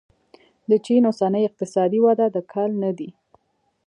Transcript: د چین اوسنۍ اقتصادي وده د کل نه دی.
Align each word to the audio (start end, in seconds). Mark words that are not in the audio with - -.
د 0.69 0.71
چین 0.85 1.01
اوسنۍ 1.09 1.41
اقتصادي 1.45 1.99
وده 2.05 2.25
د 2.35 2.37
کل 2.53 2.71
نه 2.83 2.91
دی. 2.97 3.09